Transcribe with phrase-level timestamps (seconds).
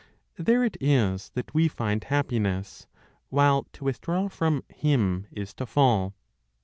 [0.37, 2.87] There it is that we find happiness,
[3.29, 6.15] while to withdraw from Him is to fall.